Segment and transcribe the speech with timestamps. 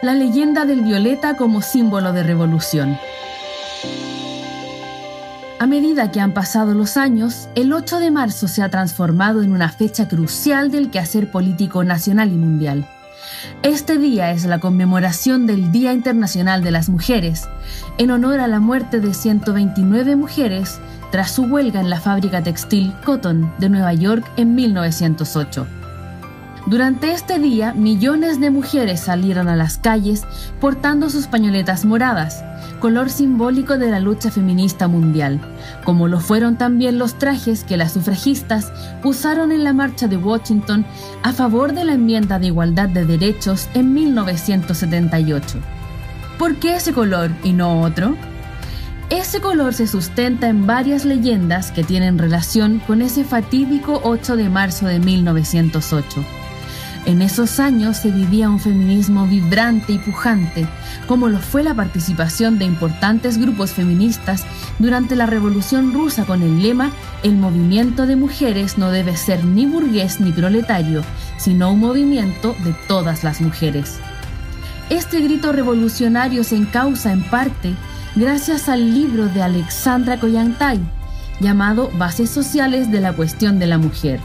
[0.00, 2.96] la leyenda del violeta como símbolo de revolución.
[5.58, 9.52] A medida que han pasado los años, el 8 de marzo se ha transformado en
[9.52, 12.86] una fecha crucial del quehacer político nacional y mundial.
[13.62, 17.48] Este día es la conmemoración del Día Internacional de las Mujeres,
[17.98, 20.80] en honor a la muerte de 129 mujeres
[21.10, 25.77] tras su huelga en la fábrica textil Cotton de Nueva York en 1908.
[26.66, 30.24] Durante este día, millones de mujeres salieron a las calles
[30.60, 32.44] portando sus pañoletas moradas,
[32.80, 35.40] color simbólico de la lucha feminista mundial,
[35.84, 38.70] como lo fueron también los trajes que las sufragistas
[39.02, 40.84] usaron en la marcha de Washington
[41.22, 45.58] a favor de la enmienda de igualdad de derechos en 1978.
[46.38, 48.14] ¿Por qué ese color y no otro?
[49.10, 54.50] Ese color se sustenta en varias leyendas que tienen relación con ese fatídico 8 de
[54.50, 56.37] marzo de 1908
[57.06, 60.66] en esos años se vivía un feminismo vibrante y pujante,
[61.06, 64.44] como lo fue la participación de importantes grupos feministas
[64.78, 66.90] durante la Revolución Rusa con el lema
[67.22, 71.02] El movimiento de mujeres no debe ser ni burgués ni proletario,
[71.38, 73.98] sino un movimiento de todas las mujeres.
[74.90, 77.74] Este grito revolucionario se encausa en parte
[78.16, 80.80] gracias al libro de Alexandra Kollontai,
[81.40, 84.20] llamado Bases Sociales de la Cuestión de la Mujer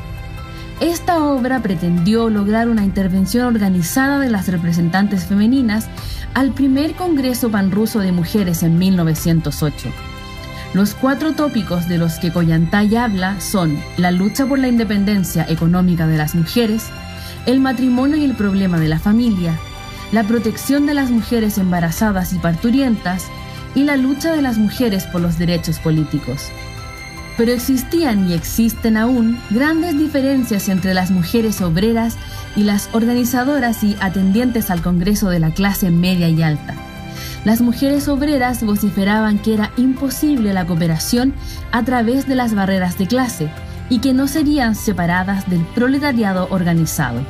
[0.80, 5.88] esta obra pretendió lograr una intervención organizada de las representantes femeninas
[6.34, 9.90] al primer Congreso Panruso de Mujeres en 1908.
[10.74, 16.08] Los cuatro tópicos de los que Kollantay habla son la lucha por la independencia económica
[16.08, 16.88] de las mujeres,
[17.46, 19.58] el matrimonio y el problema de la familia,
[20.12, 23.28] la protección de las mujeres embarazadas y parturientas
[23.76, 26.52] y la lucha de las mujeres por los derechos políticos
[27.38, 32.18] pero existían y existen aún grandes diferencias entre las mujeres obreras
[32.56, 36.76] y las organizadoras y atendientes al Congreso de la clase media y alta.
[37.46, 41.34] Las mujeres obreras vociferaban que era imposible la cooperación
[41.72, 43.50] a través de las barreras de clase
[43.90, 47.22] y que no serían separadas del proletariado organizado.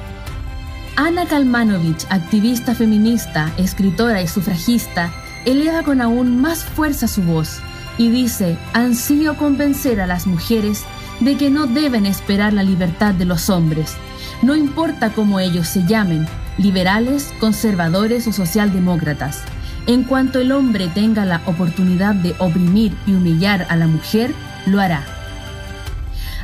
[0.95, 5.11] Ana Kalmanovich, activista feminista, escritora y sufragista,
[5.45, 7.59] eleva con aún más fuerza su voz
[7.97, 10.83] y dice, ansío convencer a las mujeres
[11.19, 13.95] de que no deben esperar la libertad de los hombres,
[14.41, 16.27] no importa cómo ellos se llamen,
[16.57, 19.43] liberales, conservadores o socialdemócratas.
[19.85, 24.33] En cuanto el hombre tenga la oportunidad de oprimir y humillar a la mujer,
[24.65, 25.05] lo hará.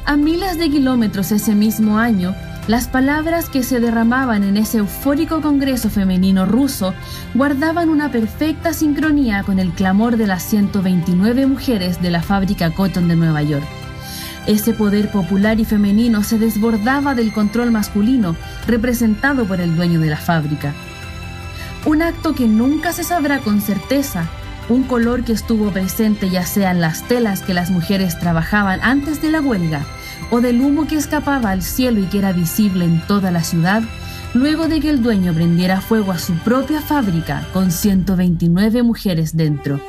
[0.05, 2.35] A miles de kilómetros ese mismo año,
[2.69, 6.94] las palabras que se derramaban en ese eufórico Congreso femenino ruso
[7.34, 13.08] guardaban una perfecta sincronía con el clamor de las 129 mujeres de la fábrica Cotton
[13.08, 13.66] de Nueva York.
[14.46, 18.35] Ese poder popular y femenino se desbordaba del control masculino
[18.68, 20.75] representado por el dueño de la fábrica.
[21.88, 24.28] Un acto que nunca se sabrá con certeza,
[24.69, 29.24] un color que estuvo presente ya sea en las telas que las mujeres trabajaban antes
[29.24, 29.88] de la huelga,
[30.31, 33.84] o del humo que escapaba al cielo y que era visible en toda la ciudad,
[34.34, 39.79] luego de que el dueño prendiera fuego a su propia fábrica con 129 mujeres dentro.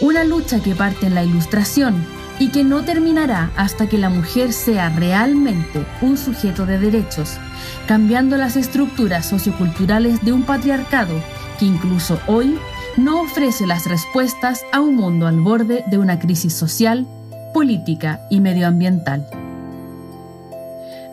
[0.00, 1.94] Una lucha que parte en la ilustración
[2.38, 7.36] y que no terminará hasta que la mujer sea realmente un sujeto de derechos,
[7.86, 11.14] cambiando las estructuras socioculturales de un patriarcado
[11.58, 12.58] que incluso hoy
[12.96, 17.06] no ofrece las respuestas a un mundo al borde de una crisis social
[17.52, 19.26] política y medioambiental.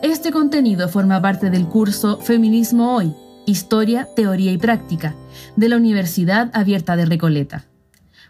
[0.02, 3.14] Este contenido forma parte del curso Feminismo Hoy,
[3.46, 5.14] Historia, Teoría y Práctica
[5.56, 7.66] de la Universidad Abierta de Recoleta.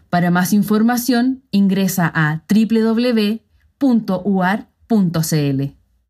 [0.09, 3.41] Para más información, ingresa a www.uar.cl.